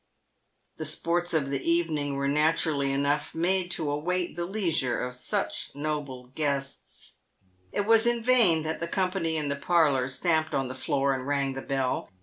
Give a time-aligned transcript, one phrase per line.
[0.77, 4.65] The sports of the evening were naturally enough made to await the PAVED WITH GOLD.
[4.65, 7.17] 153 leisure of such noble guests.
[7.71, 11.27] It was in vaiu that the company in the parlour stamped on the floor and
[11.27, 12.09] rang the bell.